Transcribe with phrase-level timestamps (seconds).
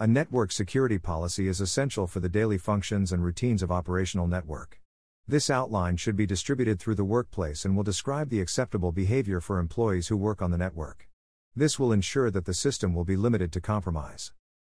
[0.00, 4.80] A network security policy is essential for the daily functions and routines of operational network.
[5.28, 9.60] This outline should be distributed through the workplace and will describe the acceptable behavior for
[9.60, 11.08] employees who work on the network.
[11.54, 14.32] This will ensure that the system will be limited to compromise.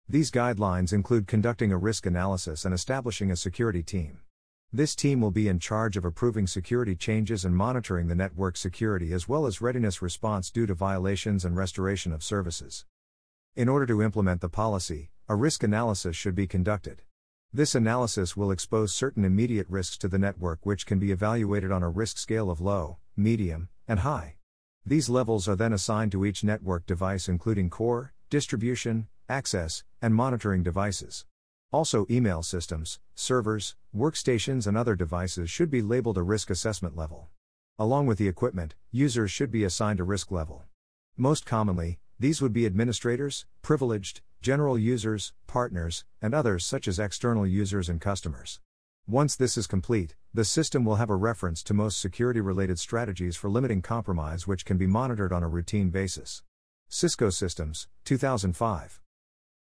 [0.09, 4.21] These guidelines include conducting a risk analysis and establishing a security team.
[4.73, 9.13] This team will be in charge of approving security changes and monitoring the network security
[9.13, 12.85] as well as readiness response due to violations and restoration of services.
[13.53, 17.03] In order to implement the policy, a risk analysis should be conducted.
[17.53, 21.81] This analysis will expose certain immediate risks to the network which can be evaluated on
[21.81, 24.35] a risk scale of low, medium, and high.
[24.85, 30.63] These levels are then assigned to each network device, including core, distribution, access, and monitoring
[30.63, 31.23] devices.
[31.71, 37.29] Also, email systems, servers, workstations, and other devices should be labeled a risk assessment level.
[37.79, 40.63] Along with the equipment, users should be assigned a risk level.
[41.15, 47.45] Most commonly, these would be administrators, privileged, general users, partners, and others such as external
[47.45, 48.59] users and customers.
[49.07, 53.35] Once this is complete, the system will have a reference to most security related strategies
[53.35, 56.41] for limiting compromise, which can be monitored on a routine basis.
[56.89, 58.99] Cisco Systems, 2005.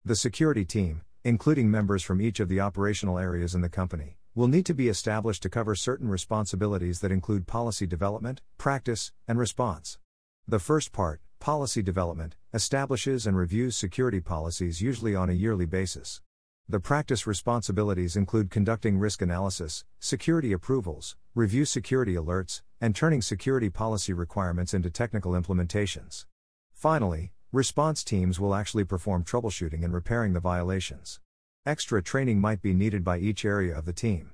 [0.03, 4.47] The security team, including members from each of the operational areas in the company, will
[4.47, 9.99] need to be established to cover certain responsibilities that include policy development, practice, and response.
[10.47, 16.21] The first part, policy development, establishes and reviews security policies usually on a yearly basis.
[16.69, 23.69] The practice responsibilities include conducting risk analysis, security approvals, review security alerts, and turning security
[23.69, 26.25] policy requirements into technical implementations.
[26.71, 31.19] Finally, response teams will actually perform troubleshooting and repairing the violations.
[31.65, 34.31] Extra training might be needed by each area of the team.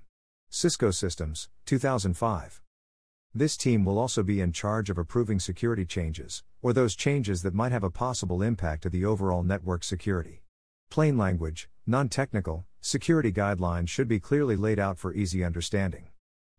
[0.52, 2.62] Cisco Systems, 2005.
[3.34, 7.54] This team will also be in charge of approving security changes, or those changes that
[7.54, 10.44] might have a possible impact to the overall network security.
[10.90, 16.08] Plain language, non technical, security guidelines should be clearly laid out for easy understanding.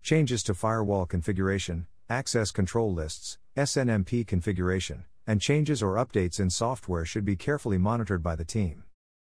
[0.02, 7.04] Changes to firewall configuration, access control lists, SNMP configuration, and changes or updates in software
[7.04, 8.84] should be carefully monitored by the team.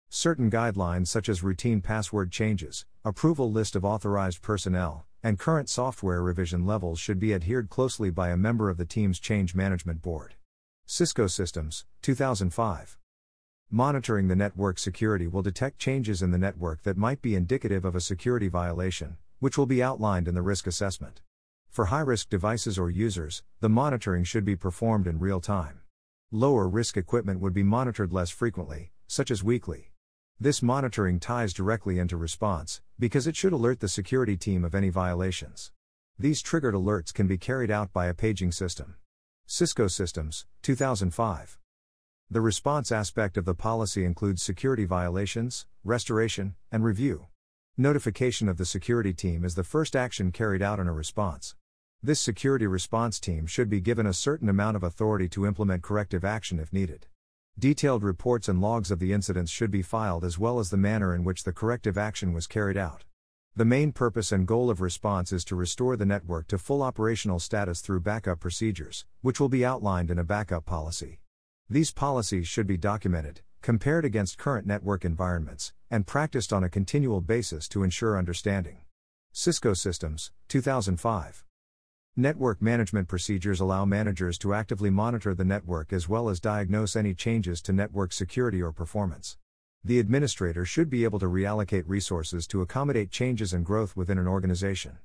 [0.09, 6.23] Certain guidelines, such as routine password changes, approval list of authorized personnel, and current software
[6.23, 10.35] revision levels should be adhered closely by a member of the team's change management board.
[10.87, 12.99] Cisco Systems, 2005.
[13.71, 17.97] Monitoring the network security will detect changes in the network that might be indicative of
[17.97, 21.23] a security violation, which will be outlined in the risk assessment.
[21.71, 25.81] For high risk devices or users, the monitoring should be performed in real time.
[26.31, 29.91] Lower risk equipment would be monitored less frequently, such as weekly.
[30.39, 34.91] This monitoring ties directly into response, because it should alert the security team of any
[34.91, 35.73] violations.
[36.19, 38.97] These triggered alerts can be carried out by a paging system.
[39.47, 41.59] Cisco Systems, 2005.
[42.31, 47.27] The response aspect of the policy includes security violations, restoration, and review.
[47.77, 51.57] Notification of the security team is the first action carried out in a response.
[52.03, 56.25] This security response team should be given a certain amount of authority to implement corrective
[56.25, 57.07] action if needed.
[57.59, 61.15] Detailed reports and logs of the incidents should be filed as well as the manner
[61.15, 63.05] in which the corrective action was carried out.
[63.57, 67.39] The main purpose and goal of response is to restore the network to full operational
[67.39, 71.21] status through backup procedures, which will be outlined in a backup policy.
[71.71, 77.21] These policies should be documented, compared against current network environments, and practiced on a continual
[77.21, 78.79] basis to ensure understanding.
[79.31, 81.45] Cisco Systems, 2005.
[82.17, 87.15] Network management procedures allow managers to actively monitor the network as well as diagnose any
[87.15, 89.39] changes to network security or performance.
[89.87, 94.27] The administrator should be able to reallocate resources to accommodate changes and growth within an
[94.27, 94.97] organization.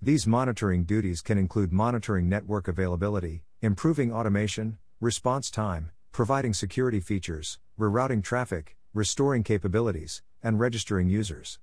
[0.00, 7.58] These monitoring duties can include monitoring network availability, improving automation, response time, providing security features,
[7.78, 11.58] rerouting traffic, restoring capabilities, and registering users.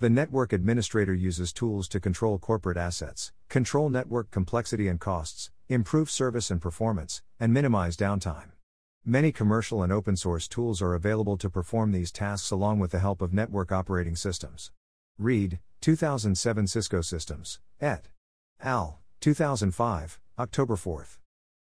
[0.00, 6.10] The network administrator uses tools to control corporate assets, control network complexity and costs, improve
[6.10, 8.53] service and performance, and minimize downtime.
[9.06, 13.00] Many commercial and open source tools are available to perform these tasks along with the
[13.00, 14.72] help of network operating systems.
[15.18, 18.08] Reid, 2007 Cisco Systems, et
[18.62, 21.06] al., 2005, October 4.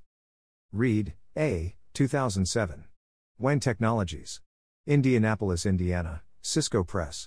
[0.73, 2.85] Reid, A, 2007.
[3.39, 4.41] WAN Technologies.
[4.87, 7.25] Indianapolis, Indiana, Cisco Press.